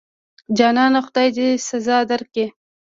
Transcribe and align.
جانانه 0.57 0.99
خدای 1.05 1.29
دې 1.37 1.47
سزا 1.67 1.97
درکړي. 2.11 2.45